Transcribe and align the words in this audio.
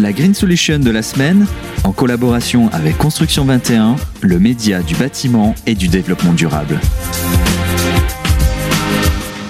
La 0.00 0.12
Green 0.12 0.34
Solution 0.34 0.80
de 0.80 0.90
la 0.90 1.02
semaine, 1.02 1.46
en 1.84 1.92
collaboration 1.92 2.68
avec 2.72 2.98
Construction 2.98 3.44
21, 3.44 3.94
le 4.22 4.40
média 4.40 4.82
du 4.82 4.96
bâtiment 4.96 5.54
et 5.66 5.76
du 5.76 5.86
développement 5.86 6.32
durable. 6.32 6.80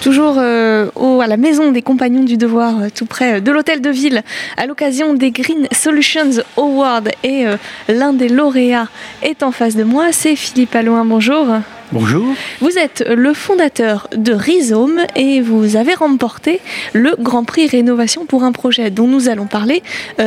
Toujours 0.03 0.35
euh, 0.37 0.91
à 1.23 1.27
la 1.27 1.39
maison 1.39 1.73
des 1.73 1.81
compagnons 1.81 2.25
du 2.25 2.37
devoir, 2.37 2.79
euh, 2.79 2.89
tout 2.95 3.07
près 3.07 3.41
de 3.41 3.51
l'hôtel 3.51 3.81
de 3.81 3.89
ville, 3.89 4.23
à 4.59 4.67
l'occasion 4.67 5.15
des 5.15 5.31
Green 5.31 5.67
Solutions 5.73 6.43
Awards. 6.59 7.09
Et 7.23 7.47
euh, 7.47 7.57
l'un 7.89 8.13
des 8.13 8.29
lauréats 8.29 8.89
est 9.23 9.43
en 9.43 9.51
face 9.51 9.77
de 9.77 9.85
moi, 9.85 10.13
c'est 10.13 10.37
Philippe 10.37 10.77
Alloin. 10.77 11.07
Bonjour. 11.07 11.47
Bonjour. 11.93 12.35
Vous 12.61 12.79
êtes 12.79 13.05
le 13.09 13.35
fondateur 13.35 14.09
de 14.17 14.33
Rhizome 14.33 15.01
et 15.17 15.41
vous 15.41 15.77
avez 15.77 15.95
remporté 15.95 16.61
le 16.93 17.15
Grand 17.19 17.45
Prix 17.45 17.67
Rénovation 17.67 18.27
pour 18.27 18.43
un 18.43 18.53
projet 18.53 18.91
dont 18.91 19.07
nous 19.07 19.29
allons 19.29 19.47
parler, 19.47 19.83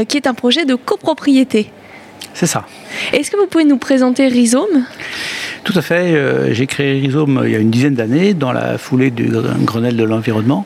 qui 0.07 0.17
est 0.17 0.27
un 0.27 0.33
projet 0.33 0.65
de 0.65 0.75
copropriété. 0.75 1.71
C'est 2.33 2.45
ça. 2.45 2.65
Est-ce 3.13 3.31
que 3.31 3.37
vous 3.37 3.47
pouvez 3.47 3.65
nous 3.65 3.77
présenter 3.77 4.27
Rhizome? 4.27 4.85
Tout 5.67 5.77
à 5.77 5.81
fait. 5.81 6.15
Euh, 6.15 6.53
j'ai 6.53 6.65
créé 6.65 6.97
Rhizome 6.97 7.41
il 7.43 7.51
y 7.51 7.55
a 7.57 7.59
une 7.59 7.69
dizaine 7.69 7.93
d'années, 7.93 8.33
dans 8.33 8.53
la 8.53 8.77
foulée 8.77 9.11
du 9.11 9.29
Grenelle 9.65 9.97
de 9.97 10.03
l'environnement, 10.05 10.65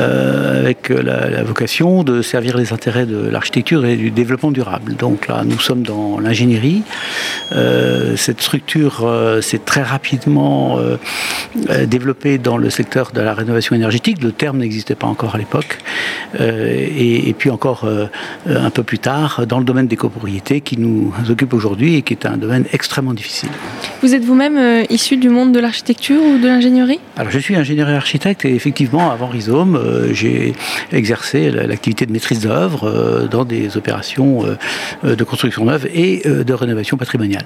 euh, 0.00 0.60
avec 0.60 0.88
la, 0.88 1.42
vocation 1.42 2.04
de 2.04 2.22
servir 2.22 2.56
les 2.56 2.72
intérêts 2.72 3.04
de 3.04 3.28
l'architecture 3.28 3.84
et 3.84 3.96
du 3.96 4.10
développement 4.10 4.50
durable. 4.50 4.96
Donc 4.96 5.28
là, 5.28 5.42
nous 5.44 5.58
sommes 5.58 5.82
dans 5.82 6.18
l'ingénierie. 6.18 6.82
Euh, 7.52 8.16
cette 8.16 8.40
structure 8.40 9.06
s'est 9.42 9.58
très 9.58 9.82
rapidement 9.82 10.78
développée 11.86 12.38
dans 12.38 12.56
le 12.56 12.70
secteur 12.70 13.12
de 13.12 13.20
la 13.20 13.34
rénovation 13.34 13.76
énergétique. 13.76 14.22
Le 14.22 14.32
terme 14.32 14.58
n'existait 14.58 14.94
pas 14.94 15.06
encore 15.06 15.34
à 15.34 15.38
l'époque. 15.38 15.78
Et, 16.38 17.34
puis 17.36 17.50
encore 17.50 17.86
un 18.46 18.70
peu 18.70 18.82
plus 18.82 18.98
tard, 18.98 19.46
dans 19.46 19.58
le 19.58 19.64
domaine 19.64 19.86
des 19.86 19.96
copropriétés 19.96 20.62
qui 20.62 20.78
nous 20.78 21.12
occupe 21.28 21.52
aujourd'hui 21.52 21.96
et 21.96 22.02
qui 22.02 22.14
est 22.14 22.24
un 22.24 22.38
domaine 22.38 22.64
extrêmement 22.72 23.14
difficile. 23.14 23.50
Vous-même 24.30 24.58
euh, 24.58 24.84
issu 24.90 25.16
du 25.16 25.28
monde 25.28 25.50
de 25.50 25.58
l'architecture 25.58 26.22
ou 26.22 26.38
de 26.38 26.46
l'ingénierie 26.46 27.00
Alors 27.16 27.32
je 27.32 27.38
suis 27.40 27.56
ingénieur 27.56 27.90
et 27.90 27.96
architecte 27.96 28.44
et 28.44 28.54
effectivement 28.54 29.10
avant 29.10 29.26
Rhizome, 29.26 29.74
euh, 29.74 30.14
j'ai 30.14 30.52
exercé 30.92 31.50
l'activité 31.50 32.06
de 32.06 32.12
maîtrise 32.12 32.38
d'œuvre 32.38 32.84
euh, 32.84 33.26
dans 33.26 33.44
des 33.44 33.76
opérations 33.76 34.44
de 35.02 35.24
construction 35.24 35.64
neuve 35.64 35.88
et 35.92 36.22
de 36.24 36.52
rénovation 36.52 36.96
patrimoniale. 36.96 37.44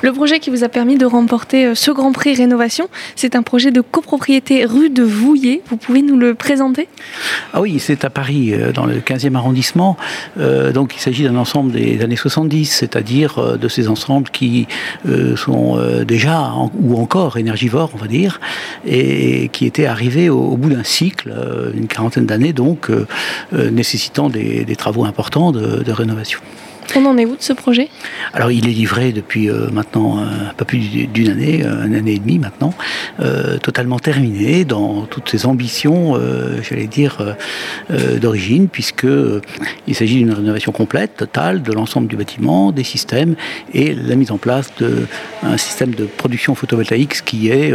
Le 0.00 0.12
projet 0.12 0.38
qui 0.38 0.48
vous 0.48 0.64
a 0.64 0.68
permis 0.68 0.96
de 0.96 1.04
remporter 1.04 1.74
ce 1.74 1.90
Grand 1.90 2.12
Prix 2.12 2.34
Rénovation, 2.34 2.88
c'est 3.14 3.36
un 3.36 3.42
projet 3.42 3.70
de 3.70 3.80
copropriété 3.80 4.64
rue 4.64 4.88
de 4.88 5.02
Vouillé. 5.02 5.62
Vous 5.68 5.76
pouvez 5.76 6.02
nous 6.02 6.16
le 6.16 6.34
présenter? 6.34 6.88
Ah 7.52 7.60
oui, 7.60 7.78
c'est 7.78 8.04
à 8.04 8.10
Paris, 8.10 8.54
dans 8.74 8.86
le 8.86 8.96
15e 9.00 9.34
arrondissement. 9.34 9.96
donc 10.72 10.94
il 10.96 11.00
s'agit 11.00 11.24
d'un 11.24 11.36
ensemble 11.36 11.72
des 11.72 12.02
années 12.02 12.16
70, 12.16 12.66
c'est-à-dire 12.66 13.58
de 13.58 13.68
ces 13.68 13.88
ensembles 13.88 14.30
qui 14.30 14.66
sont 15.36 15.78
déjà, 16.04 16.52
ou 16.78 16.96
encore 16.98 17.36
énergivore, 17.36 17.90
on 17.94 17.98
va 17.98 18.06
dire, 18.06 18.40
et 18.86 19.48
qui 19.52 19.66
était 19.66 19.86
arrivé 19.86 20.28
au, 20.28 20.56
bout 20.56 20.70
d'un 20.70 20.84
cycle, 20.84 21.32
euh, 21.34 21.70
une 21.74 21.86
quarantaine 21.86 22.26
d'années, 22.26 22.52
donc 22.52 22.90
euh, 22.90 23.06
euh, 23.52 23.70
nécessitant 23.70 24.28
des, 24.28 24.64
travaux 24.76 25.04
importants 25.04 25.52
de 25.52 25.90
rénovation. 25.90 26.40
On 26.94 27.04
en 27.04 27.18
est 27.18 27.26
où 27.26 27.36
de 27.36 27.42
ce 27.42 27.52
projet? 27.52 27.88
Alors 28.32 28.50
il 28.50 28.68
est 28.68 28.72
livré 28.72 29.12
depuis 29.12 29.50
euh, 29.50 29.68
maintenant 29.70 30.18
un 30.18 30.26
euh, 30.26 30.52
peu 30.56 30.64
plus 30.64 30.78
d'une 30.78 31.28
année, 31.28 31.62
euh, 31.64 31.86
une 31.86 31.94
année 31.94 32.14
et 32.14 32.18
demie 32.18 32.38
maintenant, 32.38 32.72
totalement 33.62 33.98
terminé 33.98 34.64
dans 34.64 35.06
toutes 35.06 35.28
ses 35.28 35.46
ambitions, 35.46 36.18
j'allais 36.62 36.86
dire, 36.86 37.36
d'origine, 38.20 38.68
puisque 38.68 39.06
il 39.86 39.94
s'agit 39.94 40.16
d'une 40.16 40.32
rénovation 40.32 40.72
complète, 40.72 41.16
totale, 41.16 41.62
de 41.62 41.72
l'ensemble 41.72 42.08
du 42.08 42.16
bâtiment, 42.16 42.72
des 42.72 42.84
systèmes 42.84 43.34
et 43.72 43.94
la 43.94 44.14
mise 44.16 44.30
en 44.30 44.38
place 44.38 44.70
d'un 44.78 45.56
système 45.56 45.94
de 45.94 46.04
production 46.04 46.54
photovoltaïque 46.54 47.24
qui 47.24 47.48
est 47.48 47.72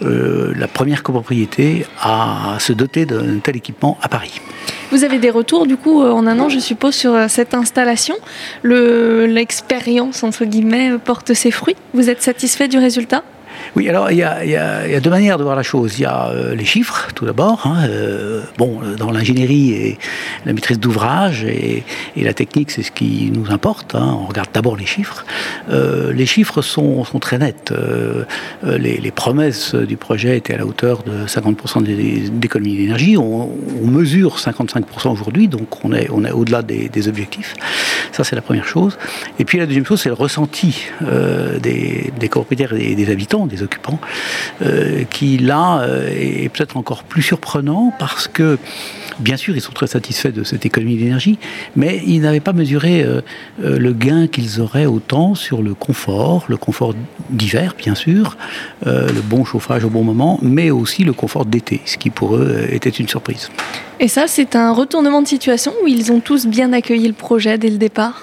la 0.00 0.68
première 0.68 1.02
copropriété 1.02 1.86
à 2.00 2.56
se 2.58 2.72
doter 2.72 3.06
d'un 3.06 3.38
tel 3.38 3.56
équipement 3.56 3.98
à 4.02 4.08
Paris. 4.08 4.40
Vous 4.90 5.04
avez 5.04 5.18
des 5.18 5.30
retours 5.30 5.66
du 5.66 5.76
coup 5.76 6.02
en 6.02 6.26
un 6.26 6.38
an, 6.40 6.48
je 6.48 6.58
suppose, 6.58 6.94
sur 6.94 7.16
cette 7.28 7.54
installation? 7.54 8.16
L'expérience, 8.64 10.22
entre 10.24 10.44
guillemets, 10.44 10.98
porte 11.04 11.32
ses 11.32 11.50
fruits? 11.50 11.76
Vous 11.94 12.10
êtes 12.10 12.22
satisfait 12.22 12.66
du 12.68 12.78
résultat? 12.78 13.22
Oui, 13.76 13.88
alors 13.88 14.10
il 14.10 14.18
y, 14.18 14.24
a, 14.24 15.00
deux 15.00 15.10
manières 15.10 15.38
de 15.38 15.44
voir 15.44 15.56
la 15.56 15.62
chose. 15.62 15.98
Il 15.98 16.02
y 16.02 16.04
a 16.04 16.28
euh, 16.28 16.54
les 16.54 16.64
chiffres, 16.64 17.08
tout 17.14 17.24
d'abord. 17.24 17.66
Hein, 17.66 17.86
euh, 17.88 18.42
bon, 18.58 18.80
dans 18.98 19.10
l'ingénierie 19.10 19.72
et 19.72 19.98
la 20.44 20.52
maîtrise 20.52 20.80
d'ouvrage 20.80 21.44
et, 21.44 21.84
la 22.16 22.34
technique, 22.34 22.70
c'est 22.70 22.82
ce 22.82 22.90
qui 22.90 23.30
nous 23.32 23.50
importe. 23.50 23.94
Hein. 23.94 24.16
on 24.20 24.26
regarde 24.26 24.50
d'abord 24.52 24.76
les 24.76 24.86
chiffres. 24.86 25.24
Euh, 25.70 26.12
les 26.12 26.26
chiffres 26.26 26.62
sont, 26.62 27.04
très 27.20 27.38
nets. 27.38 27.72
Les, 28.62 29.10
promesses 29.10 29.74
du 29.74 29.96
projet 29.96 30.36
étaient 30.36 30.54
à 30.54 30.58
la 30.58 30.66
hauteur 30.66 31.02
de 31.02 31.26
50% 31.26 32.30
d'économie 32.38 32.76
d'énergie. 32.76 33.16
On, 33.16 33.50
mesure 33.82 34.36
55% 34.36 35.10
aujourd'hui, 35.10 35.48
donc 35.48 35.84
on 35.84 35.92
est, 35.92 36.08
au-delà 36.08 36.62
des, 36.62 37.08
objectifs. 37.08 37.54
Ça, 38.12 38.24
c'est 38.24 38.36
la 38.36 38.42
première 38.42 38.66
chose. 38.66 38.98
Et 39.38 39.44
puis 39.44 39.58
la 39.58 39.66
deuxième 39.66 39.84
chose, 39.84 40.00
c'est 40.00 40.08
le 40.08 40.14
ressenti 40.14 40.86
des, 41.00 42.12
des 42.18 42.28
copropriétaires 42.28 42.74
et 42.74 42.94
des 42.94 43.10
habitants 43.10 43.46
des 43.50 43.62
occupants, 43.62 43.98
euh, 44.62 45.04
qui 45.10 45.38
là 45.38 45.80
euh, 45.80 46.08
est 46.08 46.48
peut-être 46.48 46.76
encore 46.76 47.04
plus 47.04 47.22
surprenant 47.22 47.92
parce 47.98 48.28
que 48.28 48.58
Bien 49.18 49.36
sûr, 49.36 49.54
ils 49.54 49.60
sont 49.60 49.72
très 49.72 49.86
satisfaits 49.86 50.30
de 50.30 50.44
cette 50.44 50.64
économie 50.64 50.96
d'énergie, 50.96 51.38
mais 51.76 52.00
ils 52.06 52.22
n'avaient 52.22 52.40
pas 52.40 52.54
mesuré 52.54 53.02
euh, 53.02 53.20
le 53.58 53.92
gain 53.92 54.28
qu'ils 54.28 54.62
auraient 54.62 54.86
autant 54.86 55.34
sur 55.34 55.60
le 55.60 55.74
confort, 55.74 56.46
le 56.48 56.56
confort 56.56 56.94
d'hiver, 57.28 57.74
bien 57.76 57.94
sûr, 57.94 58.38
le 58.86 59.20
bon 59.20 59.44
chauffage 59.44 59.84
au 59.84 59.90
bon 59.90 60.04
moment, 60.04 60.38
mais 60.40 60.70
aussi 60.70 61.04
le 61.04 61.12
confort 61.12 61.44
d'été, 61.44 61.82
ce 61.84 61.98
qui 61.98 62.08
pour 62.08 62.36
eux 62.36 62.66
était 62.70 62.88
une 62.88 63.08
surprise. 63.08 63.50
Et 63.98 64.08
ça, 64.08 64.24
c'est 64.26 64.56
un 64.56 64.72
retournement 64.72 65.20
de 65.20 65.28
situation 65.28 65.74
où 65.84 65.86
ils 65.86 66.10
ont 66.10 66.20
tous 66.20 66.46
bien 66.46 66.72
accueilli 66.72 67.06
le 67.06 67.12
projet 67.12 67.58
dès 67.58 67.68
le 67.68 67.76
départ? 67.76 68.22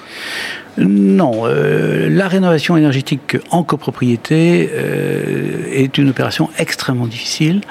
Non, 0.78 1.42
euh, 1.46 2.08
la 2.10 2.28
rénovation 2.28 2.78
énergétique 2.78 3.38
en 3.50 3.64
copropriété 3.64 4.70
euh, 4.72 5.66
est 5.72 5.98
une 5.98 6.10
opération 6.10 6.50
extrêmement 6.60 7.08
difficile. 7.08 7.62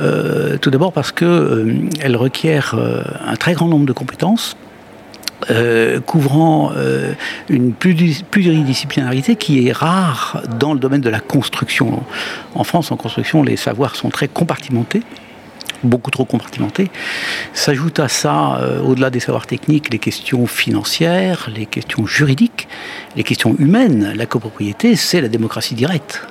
Euh, 0.00 0.58
tout 0.58 0.70
d'abord 0.70 0.92
parce 0.92 1.12
qu'elle 1.12 2.16
requiert 2.16 2.74
un 3.26 3.36
très 3.36 3.54
grand 3.54 3.68
nombre 3.68 3.86
de 3.86 3.92
compétences. 3.92 4.56
couvrant 6.06 6.72
une 7.48 7.72
pluridisciplinarité 7.72 9.36
qui 9.36 9.68
est 9.68 9.72
rare 9.72 10.42
dans 10.58 10.74
le 10.74 10.80
domaine 10.80 11.00
de 11.00 11.10
la 11.10 11.20
construction. 11.20 12.02
En 12.56 12.64
France, 12.64 12.90
en 12.90 12.96
construction, 12.96 13.44
les 13.44 13.56
savoirs 13.56 13.94
sont 13.94 14.10
très 14.10 14.26
compartimentés 14.26 15.02
beaucoup 15.82 16.10
trop 16.10 16.24
compartimenté. 16.24 16.90
S'ajoute 17.52 18.00
à 18.00 18.08
ça, 18.08 18.56
euh, 18.56 18.80
au-delà 18.80 19.10
des 19.10 19.20
savoirs 19.20 19.46
techniques, 19.46 19.90
les 19.92 19.98
questions 19.98 20.46
financières, 20.46 21.50
les 21.54 21.66
questions 21.66 22.06
juridiques, 22.06 22.68
les 23.16 23.24
questions 23.24 23.54
humaines. 23.58 24.12
La 24.14 24.26
copropriété, 24.26 24.96
c'est 24.96 25.20
la 25.20 25.28
démocratie 25.28 25.74
directe. 25.74 26.22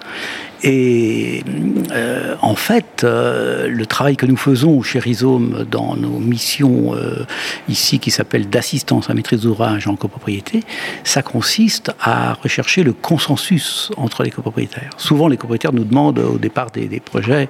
Et 0.63 1.43
euh, 1.91 2.35
en 2.41 2.55
fait, 2.55 3.03
euh, 3.03 3.67
le 3.67 3.85
travail 3.85 4.15
que 4.15 4.25
nous 4.25 4.37
faisons 4.37 4.81
chez 4.81 4.99
Rhizome 4.99 5.65
dans 5.69 5.95
nos 5.95 6.19
missions 6.19 6.95
euh, 6.95 7.25
ici 7.69 7.99
qui 7.99 8.09
s'appellent 8.09 8.49
d'assistance 8.49 9.09
à 9.09 9.13
maîtrise 9.13 9.41
d'ouvrage 9.41 9.87
en 9.87 9.95
copropriété, 9.95 10.63
ça 11.03 11.21
consiste 11.21 11.91
à 12.01 12.33
rechercher 12.33 12.83
le 12.83 12.93
consensus 12.93 13.91
entre 13.97 14.23
les 14.23 14.31
copropriétaires. 14.31 14.89
Souvent, 14.97 15.27
les 15.27 15.37
copropriétaires 15.37 15.73
nous 15.73 15.83
demandent 15.83 16.19
au 16.19 16.37
départ 16.37 16.71
des, 16.71 16.87
projets 16.99 17.49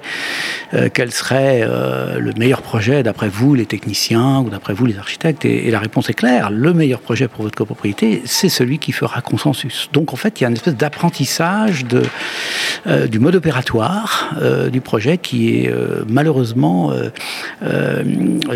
quel 0.92 1.12
serait 1.12 1.66
le 2.18 2.32
meilleur 2.34 2.62
projet 2.62 3.02
d'après 3.02 3.28
vous, 3.28 3.54
les 3.54 3.66
techniciens, 3.66 4.40
ou 4.40 4.50
d'après 4.50 4.74
vous, 4.74 4.86
les 4.86 4.98
architectes. 4.98 5.44
Et, 5.44 5.68
et, 5.68 5.70
la 5.70 5.80
réponse 5.80 6.10
est 6.10 6.14
claire, 6.14 6.50
le 6.50 6.74
meilleur 6.74 7.00
projet 7.00 7.28
pour 7.28 7.42
votre 7.42 7.56
copropriété, 7.56 8.22
c'est 8.24 8.48
celui 8.48 8.78
qui 8.78 8.92
fera 8.92 9.20
consensus. 9.20 9.88
Donc 9.92 10.12
en 10.12 10.16
fait, 10.16 10.40
il 10.40 10.42
y 10.42 10.46
a 10.46 10.48
une 10.48 10.56
espèce 10.56 10.76
d'apprentissage 10.76 11.84
de 11.84 12.02
euh, 12.98 13.06
du 13.06 13.18
mode 13.18 13.36
opératoire 13.36 14.34
euh, 14.40 14.68
du 14.70 14.80
projet 14.80 15.18
qui 15.18 15.56
est 15.56 15.70
euh, 15.70 16.04
malheureusement 16.08 16.92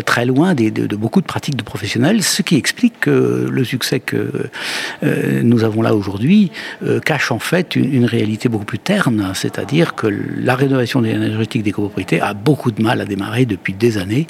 très 0.05 0.25
loin 0.25 0.53
de, 0.53 0.95
beaucoup 0.95 1.21
de 1.21 1.25
pratiques 1.25 1.55
de 1.55 1.63
professionnels, 1.63 2.23
ce 2.23 2.41
qui 2.41 2.55
explique 2.55 3.01
que 3.01 3.47
le 3.49 3.63
succès 3.63 3.99
que 3.99 4.49
nous 5.01 5.63
avons 5.63 5.81
là 5.81 5.95
aujourd'hui 5.95 6.51
cache 7.05 7.31
en 7.31 7.39
fait 7.39 7.75
une, 7.75 8.05
réalité 8.05 8.49
beaucoup 8.49 8.65
plus 8.65 8.79
terne, 8.79 9.31
c'est-à-dire 9.33 9.95
que 9.95 10.07
la 10.07 10.55
rénovation 10.55 11.03
énergétique 11.03 11.63
des 11.63 11.71
copropriétés 11.71 12.21
a 12.21 12.33
beaucoup 12.33 12.71
de 12.71 12.81
mal 12.81 13.01
à 13.01 13.05
démarrer 13.05 13.45
depuis 13.45 13.73
des 13.73 13.97
années, 13.97 14.27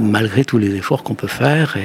malgré 0.00 0.44
tous 0.44 0.58
les 0.58 0.74
efforts 0.74 1.02
qu'on 1.02 1.14
peut 1.14 1.26
faire 1.26 1.76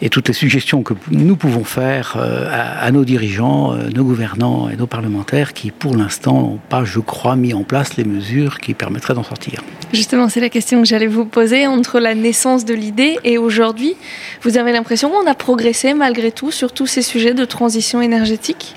et, 0.00 0.08
toutes 0.10 0.28
les 0.28 0.34
suggestions 0.34 0.82
que 0.82 0.94
nous 1.10 1.36
pouvons 1.36 1.64
faire 1.64 2.16
à, 2.16 2.84
à 2.84 2.90
nos 2.90 3.04
dirigeants, 3.04 3.74
nos 3.94 4.04
gouvernants 4.04 4.68
et 4.68 4.76
nos 4.76 4.86
parlementaires 4.86 5.52
qui, 5.52 5.70
pour 5.70 5.96
l'instant, 5.96 6.51
pas, 6.68 6.84
je 6.84 7.00
crois, 7.00 7.36
mis 7.36 7.54
en 7.54 7.62
place 7.62 7.96
les 7.96 8.04
mesures 8.04 8.58
qui 8.58 8.74
permettraient 8.74 9.14
d'en 9.14 9.22
sortir. 9.22 9.62
Justement, 9.92 10.28
c'est 10.28 10.40
la 10.40 10.48
question 10.48 10.80
que 10.80 10.88
j'allais 10.88 11.06
vous 11.06 11.24
poser. 11.24 11.66
Entre 11.66 12.00
la 12.00 12.14
naissance 12.14 12.64
de 12.64 12.74
l'idée 12.74 13.18
et 13.24 13.38
aujourd'hui, 13.38 13.94
vous 14.42 14.56
avez 14.56 14.72
l'impression 14.72 15.10
qu'on 15.10 15.26
a 15.26 15.34
progressé 15.34 15.94
malgré 15.94 16.32
tout 16.32 16.50
sur 16.50 16.72
tous 16.72 16.86
ces 16.86 17.02
sujets 17.02 17.34
de 17.34 17.44
transition 17.44 18.00
énergétique? 18.00 18.74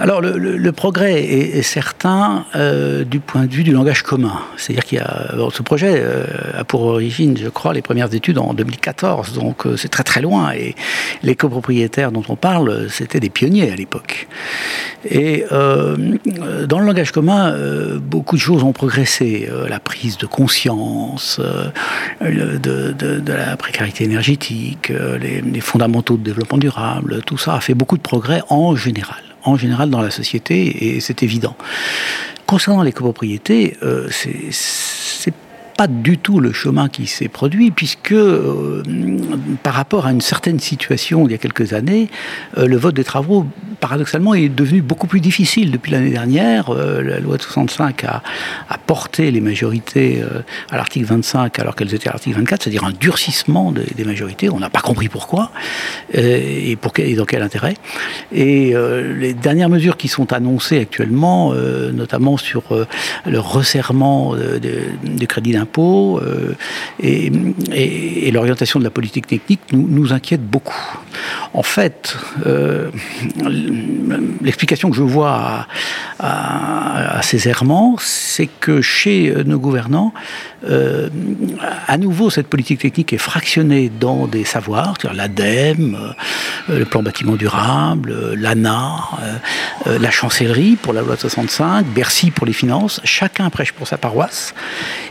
Alors 0.00 0.20
le, 0.20 0.72
progrès 0.72 1.22
est, 1.22 1.62
certain 1.62 2.44
euh, 2.56 3.04
du 3.04 3.20
point 3.20 3.44
de 3.44 3.52
vue 3.52 3.62
du 3.62 3.72
langage 3.72 4.02
commun. 4.02 4.40
C'est-à-dire 4.56 4.84
qu'il 4.84 4.98
y 4.98 5.00
a 5.00 5.30
ce 5.52 5.62
projet 5.62 5.94
euh, 5.96 6.24
a 6.58 6.64
pour 6.64 6.82
origine, 6.82 7.36
je 7.36 7.48
crois, 7.48 7.72
les 7.72 7.82
premières 7.82 8.12
études 8.12 8.38
en 8.38 8.54
2014, 8.54 9.34
donc 9.34 9.66
euh, 9.66 9.76
c'est 9.76 9.88
très 9.88 10.02
très 10.02 10.20
loin. 10.20 10.52
Et 10.52 10.74
les 11.22 11.36
copropriétaires 11.36 12.10
dont 12.10 12.24
on 12.28 12.36
parle, 12.36 12.88
c'était 12.90 13.20
des 13.20 13.30
pionniers 13.30 13.70
à 13.70 13.76
l'époque. 13.76 14.26
Et 15.08 15.44
dans 15.50 16.78
le 16.78 16.86
langage 16.86 17.12
commun, 17.12 17.54
beaucoup 18.00 18.36
de 18.36 18.40
choses 18.40 18.62
ont 18.62 18.72
progressé. 18.72 19.48
la 19.68 19.78
prise 19.78 20.16
de 20.16 20.24
conscience 20.24 21.40
de, 22.20 23.32
la 23.32 23.56
précarité 23.58 24.04
énergétique, 24.04 24.90
les 25.20 25.60
fondamentaux 25.60 26.16
de 26.16 26.22
développement 26.22 26.58
durable, 26.58 27.20
tout 27.26 27.36
ça 27.36 27.54
a 27.54 27.60
fait 27.60 27.74
beaucoup 27.74 27.98
de 27.98 28.02
progrès 28.02 28.42
en 28.48 28.74
général 28.76 29.22
en 29.44 29.56
général 29.56 29.90
dans 29.90 30.02
la 30.02 30.10
société, 30.10 30.96
et 30.96 31.00
c'est 31.00 31.22
évident. 31.22 31.56
Concernant 32.46 32.82
les 32.82 32.92
copropriétés, 32.92 33.76
euh, 33.82 34.08
c'est 34.10 35.34
pas 35.76 35.86
du 35.86 36.18
tout 36.18 36.40
le 36.40 36.52
chemin 36.52 36.88
qui 36.88 37.06
s'est 37.06 37.28
produit, 37.28 37.70
puisque 37.70 38.12
euh, 38.12 38.82
par 39.62 39.74
rapport 39.74 40.06
à 40.06 40.12
une 40.12 40.20
certaine 40.20 40.60
situation 40.60 41.26
il 41.26 41.32
y 41.32 41.34
a 41.34 41.38
quelques 41.38 41.72
années, 41.72 42.08
euh, 42.58 42.66
le 42.66 42.76
vote 42.76 42.94
des 42.94 43.04
travaux, 43.04 43.46
paradoxalement, 43.80 44.34
est 44.34 44.48
devenu 44.48 44.82
beaucoup 44.82 45.06
plus 45.06 45.20
difficile 45.20 45.70
depuis 45.70 45.92
l'année 45.92 46.10
dernière. 46.10 46.70
Euh, 46.70 47.02
la 47.02 47.18
loi 47.18 47.36
de 47.36 47.42
65 47.42 48.04
a, 48.04 48.22
a 48.68 48.78
porté 48.78 49.30
les 49.30 49.40
majorités 49.40 50.22
à 50.70 50.76
l'article 50.76 51.06
25 51.06 51.58
alors 51.58 51.74
qu'elles 51.74 51.94
étaient 51.94 52.08
à 52.08 52.12
l'article 52.12 52.36
24, 52.36 52.62
c'est-à-dire 52.62 52.84
un 52.84 52.92
durcissement 52.92 53.72
des, 53.72 54.04
majorités. 54.04 54.50
On 54.50 54.58
n'a 54.58 54.70
pas 54.70 54.80
compris 54.80 55.08
pourquoi 55.08 55.50
et, 56.12 56.76
pour 56.76 56.92
quel, 56.92 57.08
et 57.08 57.14
dans 57.14 57.24
quel 57.24 57.42
intérêt. 57.42 57.74
Et 58.32 58.74
les 58.74 59.34
dernières 59.34 59.68
mesures 59.68 59.96
qui 59.96 60.08
sont 60.08 60.32
annoncées 60.32 60.80
actuellement, 60.80 61.54
notamment 61.92 62.36
sur 62.36 62.62
le 63.26 63.38
resserrement 63.38 64.34
du 64.34 65.26
crédit 65.26 65.52
d'impôt, 65.52 65.63
euh, 65.78 66.54
et, 67.00 68.30
l'orientation 68.30 68.78
de 68.78 68.84
la 68.84 68.90
politique 68.90 69.26
technique 69.26 69.60
nous, 69.72 70.12
inquiète 70.12 70.44
beaucoup. 70.44 70.98
En 71.52 71.62
fait, 71.62 72.16
euh, 72.46 72.90
l'explication 74.42 74.90
que 74.90 74.96
je 74.96 75.02
vois 75.02 75.66
à, 76.18 77.20
ces 77.22 77.48
errements, 77.48 77.96
c'est 77.98 78.48
que 78.60 78.80
chez 78.80 79.34
nos 79.46 79.58
gouvernants, 79.58 80.12
euh, 80.68 81.08
à 81.86 81.96
nouveau, 81.96 82.30
cette 82.30 82.48
politique 82.48 82.80
technique 82.80 83.12
est 83.12 83.18
fractionnée 83.18 83.90
dans 84.00 84.26
des 84.26 84.44
savoirs, 84.44 84.94
l'ADEME, 85.12 86.14
le 86.68 86.84
plan 86.84 87.02
bâtiment 87.02 87.36
durable, 87.36 88.34
l'ANA, 88.34 88.96
la 89.86 90.10
chancellerie 90.10 90.76
pour 90.76 90.92
la 90.92 91.02
loi 91.02 91.14
de 91.14 91.20
65, 91.20 91.86
Bercy 91.86 92.30
pour 92.30 92.46
les 92.46 92.52
finances, 92.52 93.00
chacun 93.04 93.48
prêche 93.50 93.72
pour 93.72 93.86
sa 93.86 93.96
paroisse, 93.98 94.54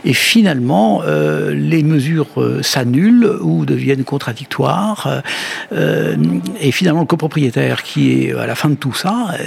et 0.04 0.14
finalement, 0.14 0.43
finalement, 0.44 1.00
euh, 1.06 1.54
les 1.54 1.82
mesures 1.82 2.28
euh, 2.36 2.62
s'annulent 2.62 3.38
ou 3.40 3.64
deviennent 3.64 4.04
contradictoires. 4.04 5.22
Euh, 5.72 6.16
et 6.60 6.70
finalement, 6.70 7.00
le 7.00 7.06
copropriétaire 7.06 7.82
qui 7.82 8.12
est 8.12 8.34
à 8.34 8.46
la 8.46 8.54
fin 8.54 8.68
de 8.68 8.74
tout 8.74 8.92
ça 8.92 9.38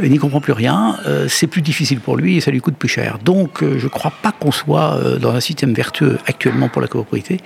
n'y 0.00 0.16
comprend 0.16 0.40
plus 0.40 0.54
rien. 0.54 0.96
c'est 1.28 1.46
plus 1.46 1.60
difficile 1.60 2.00
pour 2.00 2.16
lui 2.16 2.38
et 2.38 2.40
ça 2.40 2.50
lui 2.50 2.60
coûte 2.60 2.76
plus 2.76 2.88
cher. 2.88 3.18
Donc, 3.22 3.62
je 3.62 3.84
ne 3.84 3.90
crois 3.90 4.14
pas 4.22 4.32
qu'on 4.32 4.50
soit 4.50 4.98
dans 5.20 5.34
un 5.34 5.40
système 5.40 5.74
vertueux 5.74 6.16
actuellement 6.26 6.70
pour 6.70 6.80
la 6.80 6.88
copropriété. 6.88 7.38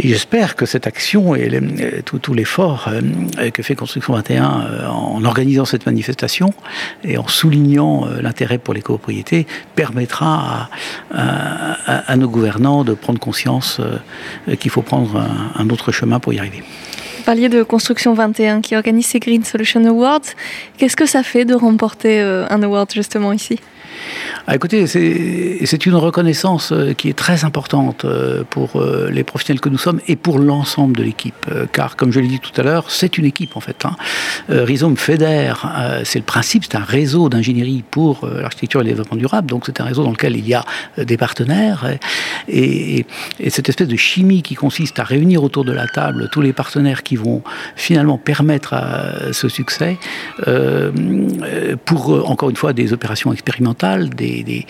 Et 0.00 0.08
j'espère 0.08 0.54
que 0.54 0.64
cette 0.64 0.86
action 0.86 1.34
et 1.34 1.60
tout, 2.04 2.34
l'effort 2.34 2.88
euh, 2.88 3.50
que 3.50 3.62
fait 3.62 3.74
Construction 3.74 4.14
21 4.14 4.44
euh, 4.44 4.86
en 4.86 5.24
organisant 5.24 5.64
cette 5.64 5.86
manifestation 5.86 6.54
et 7.02 7.18
en 7.18 7.26
soulignant 7.26 8.06
euh, 8.06 8.22
l'intérêt 8.22 8.58
pour 8.58 8.74
les 8.74 8.80
copropriétés 8.80 9.46
permettra 9.74 10.70
à, 11.12 12.16
nos 12.16 12.28
gouvernants 12.28 12.84
de 12.84 12.94
prendre 12.94 13.18
conscience 13.18 13.80
qu'il 14.58 14.70
faut 14.70 14.82
prendre 14.82 15.24
un, 15.54 15.70
autre 15.70 15.92
chemin 15.92 16.20
pour 16.20 16.32
y 16.32 16.38
arriver. 16.38 16.62
Parliez 17.28 17.50
de 17.50 17.62
Construction 17.62 18.14
21 18.14 18.62
qui 18.62 18.74
organise 18.74 19.04
ces 19.04 19.20
Green 19.20 19.44
Solution 19.44 19.84
Awards. 19.84 20.22
Qu'est-ce 20.78 20.96
que 20.96 21.04
ça 21.04 21.22
fait 21.22 21.44
de 21.44 21.52
remporter 21.52 22.22
un 22.22 22.62
award 22.62 22.90
justement 22.90 23.34
ici? 23.34 23.60
Ah, 24.46 24.54
écoutez, 24.54 24.86
c'est 24.86 25.86
une 25.86 25.94
reconnaissance 25.94 26.72
euh, 26.72 26.94
qui 26.94 27.08
est 27.08 27.16
très 27.16 27.44
importante 27.44 28.04
euh, 28.04 28.44
pour 28.48 28.76
euh, 28.76 29.10
les 29.10 29.22
professionnels 29.22 29.60
que 29.60 29.68
nous 29.68 29.78
sommes 29.78 30.00
et 30.08 30.16
pour 30.16 30.38
l'ensemble 30.38 30.96
de 30.96 31.02
l'équipe. 31.02 31.34
Car, 31.72 31.96
comme 31.96 32.12
je 32.12 32.20
l'ai 32.20 32.28
dit 32.28 32.40
tout 32.40 32.58
à 32.58 32.64
l'heure, 32.64 32.90
c'est 32.90 33.18
une 33.18 33.24
équipe 33.24 33.56
en 33.56 33.60
fait. 33.60 33.84
Hein. 33.84 33.96
Rhizome 34.48 34.96
fédère, 34.96 36.02
c'est 36.04 36.18
le 36.18 36.24
principe, 36.24 36.64
c'est 36.64 36.76
un 36.76 36.84
réseau 36.84 37.28
d'ingénierie 37.28 37.84
pour 37.90 38.26
l'architecture 38.26 38.80
et 38.80 38.84
le 38.84 38.90
développement 38.90 39.16
durable. 39.16 39.48
Donc 39.48 39.64
c'est 39.66 39.80
un 39.80 39.84
réseau 39.84 40.02
dans 40.02 40.10
lequel 40.10 40.36
il 40.36 40.46
y 40.46 40.54
a 40.54 40.64
des 40.96 41.16
partenaires. 41.16 41.86
Et, 42.48 43.06
et, 43.40 43.50
cette 43.50 43.68
espèce 43.68 43.88
de 43.88 43.96
chimie 43.96 44.42
qui 44.42 44.54
consiste 44.54 44.98
à 44.98 45.04
réunir 45.04 45.42
autour 45.42 45.64
de 45.64 45.72
la 45.72 45.86
table 45.86 46.28
tous 46.32 46.40
les 46.40 46.52
partenaires 46.52 47.02
qui 47.02 47.16
vont 47.18 47.42
finalement 47.76 48.18
permettre 48.18 48.74
à 48.74 49.32
ce 49.32 49.48
succès 49.48 49.98
pour, 51.84 52.30
encore 52.30 52.50
une 52.50 52.56
fois, 52.56 52.72
des 52.72 52.92
opérations 52.92 53.32
expérimentales, 53.32 54.10
des 54.10 54.66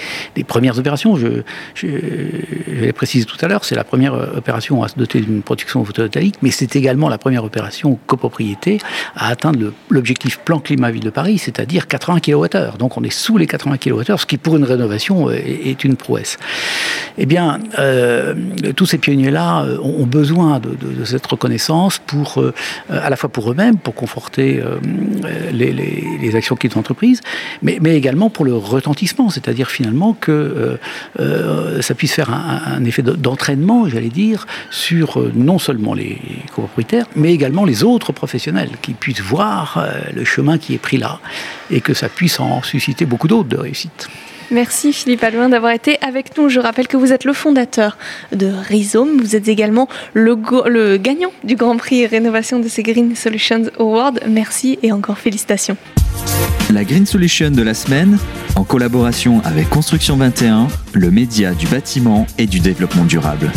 premières 0.46 0.78
opérations. 0.78 1.16
Je, 1.16 1.42
l'ai 2.66 2.92
précisé 2.92 3.24
tout 3.24 3.36
à 3.40 3.48
l'heure, 3.48 3.64
c'est 3.64 3.74
la 3.74 3.84
première 3.84 4.14
opération 4.14 4.82
à 4.82 4.88
se 4.88 4.96
doter 4.96 5.20
d'une 5.20 5.42
production 5.42 5.84
photovoltaïque, 5.84 6.36
mais 6.42 6.50
c'est 6.50 6.76
également 6.76 7.08
la 7.08 7.18
première 7.18 7.44
opération 7.44 7.98
copropriété 8.06 8.78
à 9.14 9.28
atteindre 9.28 9.72
l'objectif 9.90 10.38
plan 10.38 10.60
climat-ville 10.60 11.04
de 11.04 11.10
Paris, 11.10 11.38
c'est-à-dire 11.38 11.86
80 11.86 12.20
kWh. 12.20 12.78
Donc 12.78 12.96
on 12.96 13.04
est 13.04 13.12
sous 13.12 13.36
les 13.36 13.46
80 13.46 13.78
kWh, 13.78 14.16
ce 14.16 14.26
qui 14.26 14.38
pour 14.38 14.56
une 14.56 14.64
rénovation 14.64 15.30
est, 15.30 15.84
une 15.84 15.96
prouesse. 15.96 16.38
Eh 17.18 17.26
bien, 17.26 17.60
euh, 17.78 18.34
tous 18.76 18.86
ces 18.86 18.98
pionniers-là 18.98 19.64
euh, 19.64 19.78
ont 19.80 20.06
besoin 20.06 20.60
de, 20.60 21.04
cette 21.04 21.26
reconnaissance 21.26 21.98
pour, 21.98 22.37
euh, 22.42 22.54
à 22.88 23.10
la 23.10 23.16
fois 23.16 23.28
pour 23.28 23.50
eux-mêmes, 23.50 23.76
pour 23.76 23.94
conforter 23.94 24.62
les, 25.52 26.36
actions 26.36 26.56
qu'ils 26.56 26.76
ont 26.76 26.82
entreprises, 26.88 27.20
mais, 27.62 27.78
également 27.96 28.30
pour 28.30 28.44
le 28.44 28.54
retentissement, 28.54 29.28
c'est-à-dire 29.28 29.68
finalement 29.70 30.14
que 30.18 30.32
euh, 30.32 30.76
euh, 31.20 31.82
ça 31.82 31.94
puisse 31.94 32.14
faire 32.14 32.32
un, 32.32 32.84
effet 32.84 33.02
d'entraînement, 33.02 33.88
j'allais 33.88 34.08
dire, 34.08 34.46
sur 34.70 35.20
euh, 35.20 35.32
non 35.34 35.58
seulement 35.58 35.94
les 35.94 36.18
copropriétaires, 36.54 37.06
mais 37.16 37.34
également 37.34 37.64
les 37.64 37.84
autres 37.84 38.12
professionnels, 38.12 38.70
qui 38.80 38.94
puissent 38.94 39.20
voir 39.20 39.86
le 40.14 40.24
chemin 40.24 40.58
qui 40.58 40.74
est 40.74 40.78
pris 40.78 40.98
là, 40.98 41.20
et 41.70 41.80
que 41.80 41.94
ça 41.94 42.08
puisse 42.08 42.40
en 42.40 42.62
susciter 42.62 43.04
beaucoup 43.04 43.28
d'autres 43.28 43.48
de 43.48 43.56
réussite. 43.56 44.08
Merci 44.50 44.92
Philippe 44.92 45.22
Alouin 45.24 45.48
d'avoir 45.48 45.72
été 45.72 45.98
avec 46.00 46.36
nous. 46.38 46.48
Je 46.48 46.58
rappelle 46.58 46.88
que 46.88 46.96
vous 46.96 47.12
êtes 47.12 47.24
le 47.24 47.32
fondateur 47.32 47.98
de 48.32 48.46
Rhizome. 48.46 49.20
Vous 49.20 49.36
êtes 49.36 49.48
également 49.48 49.88
le, 50.14 50.96
gagnant 50.96 51.32
du 51.44 51.54
Grand 51.54 51.76
Prix 51.76 52.06
Rénovation 52.06 52.58
de 52.58 52.68
ces 52.68 52.82
Green 52.82 53.14
Solutions 53.14 53.64
Award. 53.78 54.20
Merci 54.26 54.78
et 54.82 54.92
encore 54.92 55.18
félicitations. 55.18 55.76
La 56.70 56.84
Green 56.84 57.06
Solution 57.06 57.50
de 57.50 57.62
la 57.62 57.74
semaine, 57.74 58.18
en 58.56 58.64
collaboration 58.64 59.40
avec 59.44 59.68
Construction 59.68 60.16
21, 60.16 60.68
le 60.92 61.10
média 61.10 61.52
du 61.52 61.66
bâtiment 61.66 62.26
et 62.38 62.46
du 62.46 62.60
développement 62.60 63.04
durable. 63.04 63.50